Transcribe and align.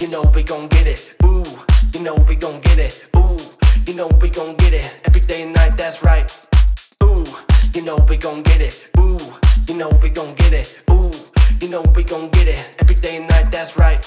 you 0.00 0.08
know 0.08 0.22
we 0.34 0.42
gon' 0.44 0.68
get 0.68 0.86
it. 0.86 1.16
Ooh, 1.24 1.44
you 1.92 2.00
know 2.00 2.14
we 2.28 2.36
gon' 2.36 2.60
get 2.60 2.78
it. 2.78 3.08
Ooh, 3.16 3.36
you 3.86 3.94
know 3.94 4.06
we 4.20 4.30
gon' 4.30 4.54
get 4.56 4.72
it. 4.72 5.02
Every 5.04 5.20
day 5.20 5.42
and 5.42 5.52
night, 5.52 5.76
that's 5.76 6.02
right. 6.04 6.30
Ooh, 7.02 7.24
you 7.74 7.82
know 7.82 7.96
we 8.08 8.16
gon' 8.16 8.42
get 8.42 8.60
it. 8.60 8.90
Ooh, 8.98 9.18
you 9.66 9.74
know 9.74 9.88
we 10.00 10.08
gon' 10.10 10.34
get 10.34 10.52
it. 10.52 10.84
Ooh, 10.90 11.10
you 11.60 11.68
know 11.68 11.82
we 11.96 12.04
gon' 12.04 12.28
get 12.30 12.46
it. 12.46 12.76
Every 12.78 12.94
day 12.94 13.16
and 13.16 13.28
night, 13.28 13.50
that's 13.50 13.76
right. 13.76 13.98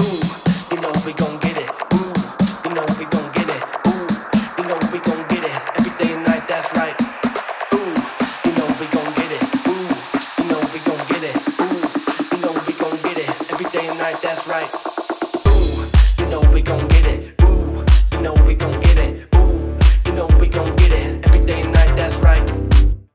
Ooh, 0.00 0.20
you 0.70 0.80
know 0.80 0.92
we 1.04 1.12
gon' 1.12 1.38
get 1.38 1.58
it. 1.58 1.70
Ooh, 1.94 2.12
you 2.64 2.74
know 2.74 2.86
we 2.98 3.04
gon' 3.04 3.30
get 3.36 3.48
it. 3.52 3.62
Ooh, 3.92 4.08
you 4.56 4.64
know 4.68 4.78
we 4.92 4.98
gon' 5.00 5.26
get 5.28 5.44
it. 5.44 5.56
Every 5.76 5.92
day 6.00 6.14
and 6.14 6.24
night, 6.24 6.44
that's 6.48 6.68
right. 6.80 6.96
Ooh, 7.74 7.92
you 8.46 8.52
know 8.56 8.66
we 8.80 8.86
gon' 8.88 9.12
get 9.20 9.32
it. 9.36 9.44
Ooh, 9.68 9.88
you 10.40 10.44
know 10.48 10.60
we 10.72 10.80
gon' 10.88 11.02
get 11.12 11.22
it. 11.28 11.36
Ooh, 11.60 11.76
you 12.32 12.40
know 12.40 12.52
we 12.64 12.72
gon' 12.80 12.96
get 13.04 13.18
it. 13.20 13.28
Every 13.52 13.68
day 13.68 13.84
and 13.84 13.98
night, 13.98 14.16
that's 14.22 14.48
right. 14.48 14.89
Know 16.30 16.42
we 16.52 16.62
gon' 16.62 16.86
get 16.86 17.06
it. 17.06 17.42
Ooh, 17.42 17.84
you 18.12 18.20
know 18.20 18.34
we 18.46 18.54
gon' 18.54 18.80
get 18.80 18.98
it. 18.98 19.34
Ooh, 19.34 19.76
you 20.06 20.12
know 20.12 20.28
we 20.38 20.48
gon' 20.48 20.76
get 20.76 20.92
it. 20.92 21.26
Every 21.26 21.44
day 21.44 21.62
and 21.62 21.72
night, 21.72 21.96
that's 21.96 22.14
right. 22.18 22.48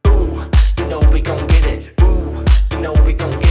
Ooh, 0.07 0.44
you 0.77 0.85
know 0.88 0.99
we 1.13 1.22
gon' 1.22 1.47
get 1.47 1.63
it. 1.63 2.02
Ooh, 2.02 2.44
you 2.72 2.80
know 2.81 2.91
we 3.05 3.13
gon' 3.13 3.31
get 3.31 3.39
it. 3.39 3.44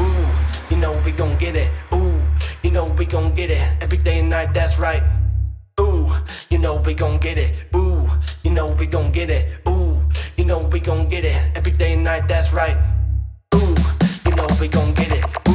Ooh, 0.00 0.26
you 0.70 0.76
know 0.76 0.92
we 1.04 1.12
gon' 1.12 1.36
get 1.38 1.56
it. 1.56 1.70
Ooh, 1.92 2.20
you 2.62 2.70
know 2.70 2.84
we 2.84 3.06
gon' 3.06 3.34
get 3.34 3.50
it. 3.50 3.62
Every 3.80 3.98
day 3.98 4.20
and 4.20 4.30
night, 4.30 4.52
that's 4.54 4.78
right. 4.78 5.02
Ooh, 5.80 6.10
you 6.50 6.58
know 6.58 6.76
we 6.76 6.94
gon' 6.94 7.18
get 7.18 7.38
it. 7.38 7.52
Ooh, 7.74 8.08
you 8.42 8.50
know 8.50 8.66
we 8.66 8.86
gon' 8.86 9.12
get 9.12 9.30
it. 9.30 9.66
Ooh, 9.68 10.00
you 10.36 10.44
know 10.44 10.58
we 10.58 10.80
gon' 10.80 11.08
get 11.08 11.24
it. 11.24 11.36
Every 11.54 11.72
day 11.72 11.92
and 11.92 12.04
night, 12.04 12.28
that's 12.28 12.52
right. 12.52 12.76
Ooh, 13.54 13.74
you 14.24 14.34
know 14.36 14.46
we 14.60 14.68
gon' 14.68 14.94
get 14.94 15.12
it. 15.12 15.45